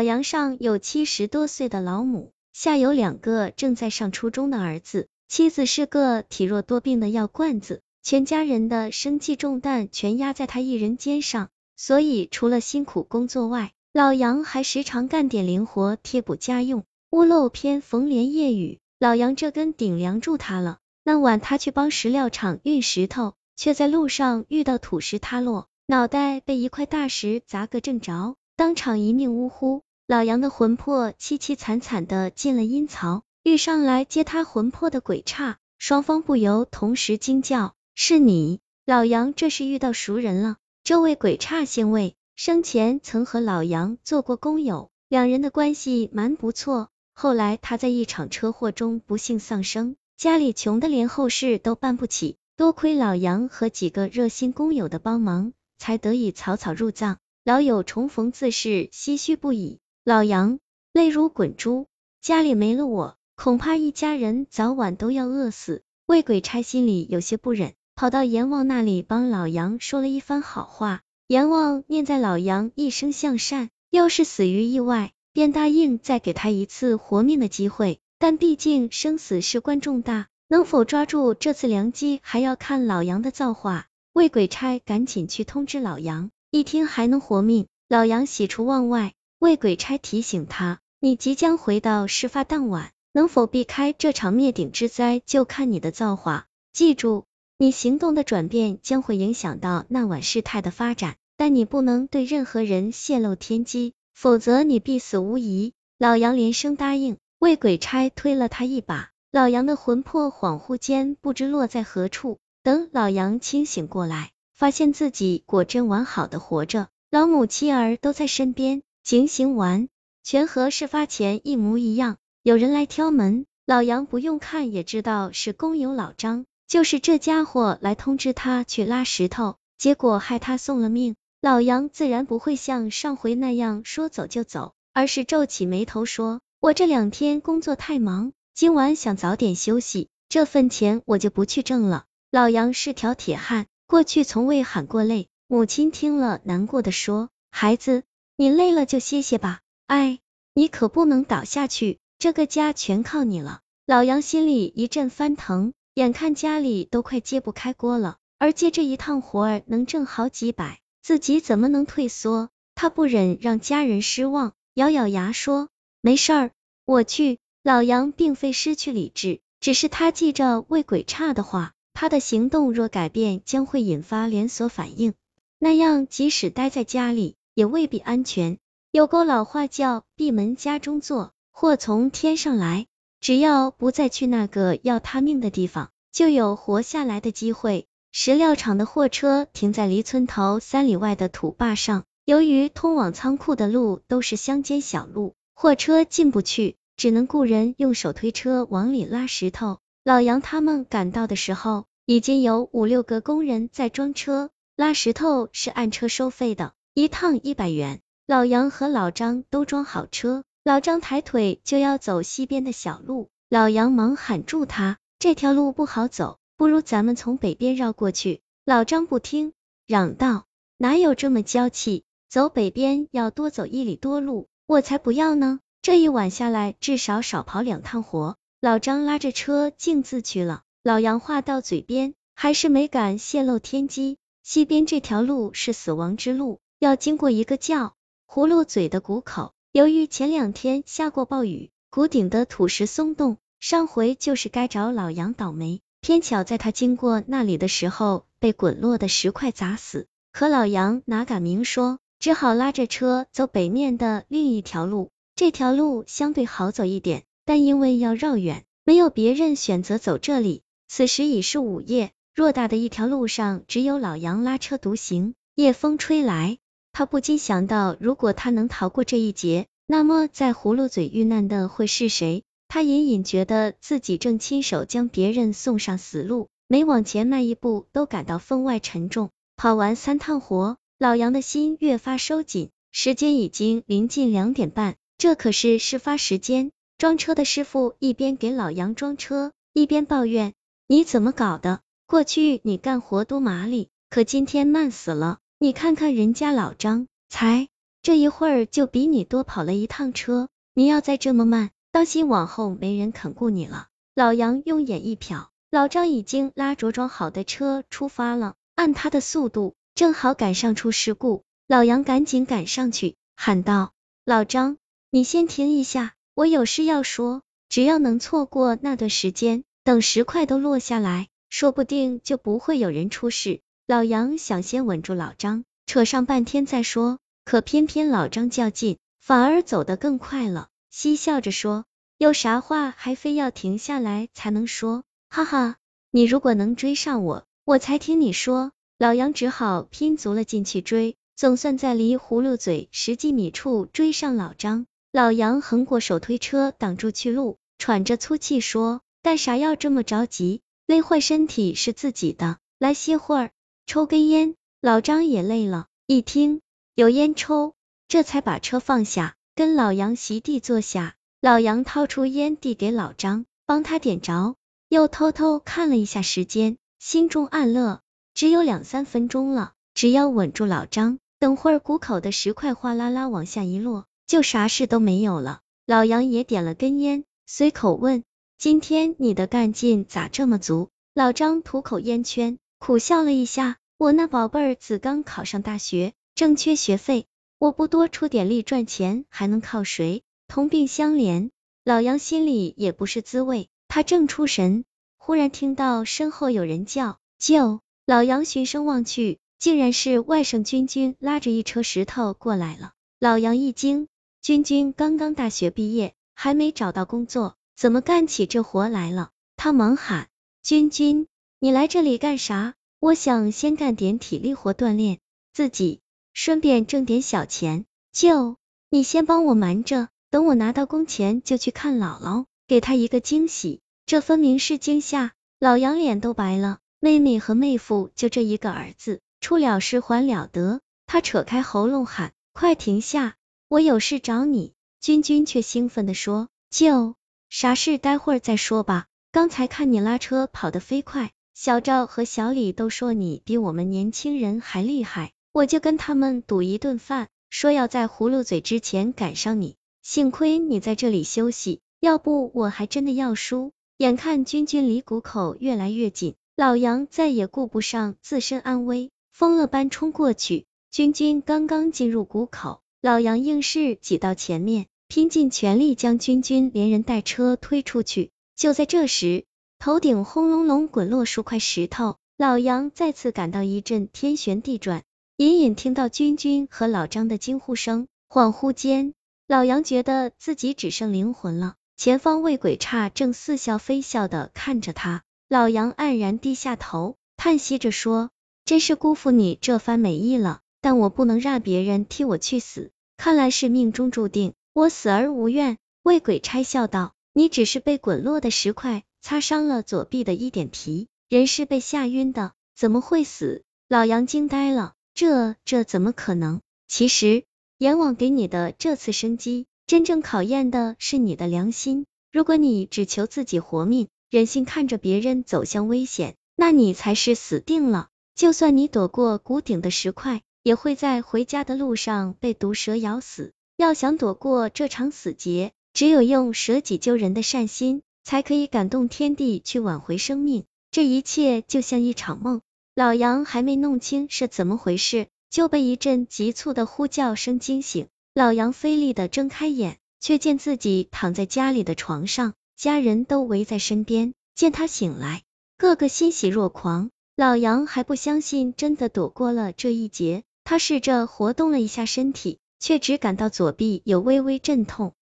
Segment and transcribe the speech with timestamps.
[0.00, 16.84] 老杨上有七十多岁的老母，下有两个正在上初中的儿子，妻子是个体弱多病的药罐子，全家人的生计重担全压在他一人肩上，所以除了辛苦工作外，老杨还时常干点零活贴补家用。
[17.10, 20.78] 屋漏偏逢连夜雨，老杨这根顶梁柱他了。
[21.04, 29.82] 那晚他去帮石料厂运石头，却在路上遇到土石塌落，脑袋被一块大石砸个正着，当场一命呜呼。
[30.10, 40.56] 老杨的魂魄凄凄惨惨的进了阴曹，遇上来接他魂魄的鬼差，双方不由同时惊叫：“是你！”老杨这是遇到熟人了。
[40.82, 46.88] 这位鬼差姓魏，生前曾和老杨做过工友，两人的关系蛮不错。
[47.12, 57.18] 后来他在一场车祸中不幸丧生，家里穷的连后事都办不起，多亏老杨和几个热心工友的帮忙，才得以草草入葬。
[57.44, 60.58] 老友重逢自是唏嘘不已，老杨
[60.94, 61.86] 泪如滚珠，
[62.22, 65.82] 家里没了我，恐怕一家人早晚都要饿死。
[66.06, 71.02] 魏鬼差心里有些不忍，跑到阎王那里帮老杨说了一番好话。
[71.28, 75.12] 阎王念在老杨一生向善，要是死于意外。
[75.32, 83.86] 便答应再给他一次活命的机会，但毕竟生死事关重大，能否抓住这次良机，还要看老杨的造化。
[84.12, 89.12] 魏鬼差赶紧去通知老杨，一听还能活命，老杨喜出望外。
[89.40, 96.46] 魏鬼差提醒他，你即将回到事发当晚，能否避开这场灭顶之灾，就看你的造化。
[96.74, 97.24] 记住，
[97.56, 103.94] 你行动的转变将会影响到那晚事态的发展，但你不能对任何人泄露天机。
[104.12, 105.72] 否则你必死无疑。
[105.96, 107.16] 老杨连声答应。
[107.38, 112.36] 魏鬼差推了他一把，老杨的魂魄恍惚间不知落在何处。
[112.62, 119.88] 等老杨清醒过来，发现自己果真完好的活着，老母妻儿都在身边，情形完
[120.22, 122.16] 全和事发前一模一样。
[122.42, 131.16] 有人来挑门，老杨不用看也知道是工友老张，就是这家伙来通知他去拉石头，结果害他送了命。
[131.40, 145.28] 老杨自然不会像上回那样说走就走，而是皱起眉头说：“我这两天工作太忙，今晚想早点休息，这份钱我就不去挣了。”老杨是条铁汉，过去从未喊过累。
[145.48, 148.04] 母亲听了，难过的说：“孩子，
[148.40, 150.18] 你累了就歇歇吧，哎，
[150.54, 160.80] 你可不能倒下去，这个家全靠你了。”老杨心里一阵翻腾，眼看家里都快揭不开锅了，而接这一趟活儿能挣好几百。
[161.02, 162.48] 自己怎么能退缩？
[162.74, 165.68] 他不忍让家人失望，咬咬牙说
[166.00, 166.50] ：“没事儿，
[166.86, 175.12] 我去。”老杨并非失去理智，只是他记着魏鬼差的话，他的行动若改变，将会引发连锁反应，
[175.58, 178.58] 那样即使待在家里，也未必安全。
[178.92, 182.86] 有 câu 老话叫“闭门家中坐，祸从天上来”，
[183.20, 187.86] 只要不再去那个要他命的地方，就有活下来的机会。
[188.12, 199.78] 石料厂的货车停在离村头三里外的土坝上，由于通往仓库的路都是乡间小路，货车进不去，只能雇人用手推车往里拉石头。
[200.02, 208.00] 老杨他们赶到的时候，已经有五六个工人在装车，拉石头是按车收费的，一趟一百元。
[208.26, 216.38] 老杨和老张都装好车，老张抬腿就要走西边的小路，老杨忙喊住他，这条路不好走。
[216.56, 218.40] 不如咱们从北边绕过去。
[218.64, 219.52] 老张不听，
[219.86, 220.44] 嚷道
[220.78, 222.04] ：“哪有这么娇气？
[222.28, 225.60] 走北边要多走一里多路，我才不要呢！
[225.82, 230.62] 这一晚下来，至少少跑两趟活。”老张拉着车径自去了。
[230.82, 234.18] 老杨话到嘴边，还是没敢泄露天机。
[234.42, 237.94] 西边这条路是死亡之路，要经过一个叫
[238.26, 239.52] 葫芦嘴的谷口。
[239.70, 245.82] 由于前两天下过暴雨，谷顶的土石松动，上回就是该找老杨倒霉。
[246.00, 250.06] 偏巧在他经过那里的时候，被滚落的石块砸死。
[250.32, 255.10] 可老杨哪敢明说，只好拉着车走北面的另一条路。
[255.36, 260.62] 这条路相对好走一点，但因为要绕远，没有别人选择走这里。
[260.88, 265.34] 此时已是午夜，偌大的一条路上，只有老杨拉车独行。
[265.56, 266.56] 夜风吹来，
[266.92, 272.42] 他不禁想到，如果他能逃过这一劫，那么在葫芦嘴遇难的会是谁？
[272.68, 279.30] 他隐隐觉得自己正亲手将别人送上死路，每往前迈一步都感到分外沉重。
[279.56, 282.70] 跑完三趟活，老杨的心越发收紧。
[282.92, 286.70] 时间已经临近两点半，这可是事发时间。
[286.98, 290.52] 装车的师傅一边给老杨装车，一边抱怨
[290.86, 291.80] ：“你怎么搞的？
[292.06, 295.38] 过去你干活多麻利，可今天慢死了。
[295.62, 297.68] 你看看人家老张，才
[298.00, 303.88] 这一会儿就比你多跑了一趟车，你要再这么慢，当心往后没人肯雇你了。
[304.14, 311.44] 老杨用眼一瞟，老张已经拉着装好的车出发了，按他的速度，正好赶上出事故。
[311.68, 313.92] 老杨赶紧赶上去，喊道
[314.24, 314.78] ：“老张，
[315.10, 317.42] 你先停一下，我有事要说。
[317.68, 331.84] 只要能错过那段时间，等石块都落下来，说不定就不会有人出事。”老杨想先稳住老张，扯上半天再说，可偏偏老张较劲，反而走得更快了，嬉笑着说。
[332.16, 335.02] 有啥话还非要停下来才能说？
[335.28, 335.74] 哈哈，
[336.12, 338.70] 你如果能追上我，我才听你说。
[338.96, 344.86] 老杨只好拼足了劲去追，总算在离葫芦嘴十几米处追上老张。
[345.10, 350.60] 老杨横过手推车挡住去路，喘着粗气说：“干啥要这么着急？
[350.86, 353.50] 累坏身体是自己的，来歇会儿，
[353.90, 356.60] 抽根烟。”老张也累了，一听
[356.94, 357.74] 有烟抽，
[358.06, 361.16] 这才把车放下，跟老杨席地坐下。
[361.40, 364.54] 老杨掏出烟递给老张，帮他点着，
[364.88, 368.00] 又偷偷看了一下时间，心中暗乐，
[368.32, 375.62] 只有两三分钟了，只要稳住老张，等会儿谷口的石块哗啦啦往下一落，就啥事都没有了。
[375.84, 378.22] 老杨也点了根烟，随口问
[378.56, 387.26] ：“今天你的干劲咋这么足？”老张吐口烟圈，苦笑了一下：“我那宝贝儿子刚考上大学，正缺学费，
[387.58, 391.50] 我不多出点力赚钱，还能靠谁？”同病相怜，
[391.84, 393.68] 老杨心里也不是滋味。
[393.88, 394.86] 他正出神，
[395.18, 402.92] 忽然听到身后有人叫：“舅！”老杨循声望去，竟然是外甥君君拉着一车石头过来了。
[403.18, 404.08] 老杨一惊，
[404.40, 409.28] 君君刚刚大学毕业，还没找到工作，怎么干起这活来了？
[409.56, 410.30] 他忙喊
[410.64, 411.26] ：“君君，
[411.58, 412.72] 你来这里干啥？
[413.00, 415.18] 我想先干点体力活锻炼
[415.52, 416.00] 自己，
[416.34, 417.86] 顺便挣点小钱。
[418.12, 418.56] 舅，
[418.90, 423.80] 你先帮我瞒着。”等我拿到工钱，就去看姥姥，给她一个惊喜。
[424.06, 426.78] 这分明是惊吓，老杨脸都白了。
[427.00, 430.80] 妹妹和妹夫就这一个儿子，出了事还了得？
[431.06, 433.34] 他扯开喉咙喊：“快停下，
[433.66, 437.16] 我有事找你。”君君却兴奋的说：“舅，
[437.48, 439.06] 啥事待会儿再说吧。
[439.32, 441.32] 刚才看你拉车跑得飞快，
[441.62, 453.72] 小赵和小李都说你比我们年轻人还厉害，我就跟他们赌一顿饭，说要在葫芦嘴之前赶上你。”幸亏你在这里休息，要不我还真的要输。
[453.98, 460.64] 眼看君君离谷口越来越近，老杨再也顾不上自身安危，疯了般冲过去。
[460.90, 468.30] 君君刚刚进入谷口，老杨硬是挤到前面，拼尽全力将君君连人带车推出去。
[468.56, 469.44] 就在这时，
[469.82, 475.04] 头顶轰隆隆滚落数块石头，老杨再次感到一阵天旋地转，
[475.38, 478.06] 隐隐听到君君和老张的惊呼声。
[478.28, 479.14] 恍惚间。
[479.48, 488.28] 老杨觉得自己只剩灵魂了，前方魏鬼差正似笑非笑的看着他，老杨黯然低下头，叹息着说
[488.66, 506.60] ：“真是辜负你这番美意了，但我不能让别人替我去死，看来是命中注定，我死而无怨。”魏鬼差笑道：“你只是被滚落的石块擦伤了左臂的一点皮，人是被吓晕的，怎么会死？”老杨惊呆了，这这怎么可能？
[506.88, 507.44] 其实。
[507.78, 512.04] 阎王给你的这次生机，真正考验的是你的良心。
[512.30, 518.08] 如果你只求自己活命，忍心看着别人走向危险，那你才是死定了。
[518.34, 523.54] 就算你躲过谷顶的石块，也会在回家的路上被毒蛇咬死。
[523.78, 530.62] 要想躲过这场死劫，只有用舍己救人的善心，才可以感动天地去挽回生命。
[530.92, 532.60] 这一切就像一场梦。
[532.94, 535.26] 老杨还没弄清是怎么回事。
[535.50, 544.32] 就被一阵急促的呼叫声惊醒，老杨费力的睁开眼，却见自己躺在家里的床上，家人都围在身边。
[544.54, 545.42] 见他醒来，
[545.76, 547.10] 个个欣喜若狂。
[547.34, 555.14] 老杨还不相信真的躲过了这一劫，他试着活动了一下身体，却只感到左臂有微微阵痛。